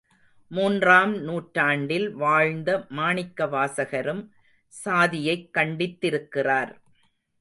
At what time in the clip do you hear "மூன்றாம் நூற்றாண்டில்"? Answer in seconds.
0.51-2.13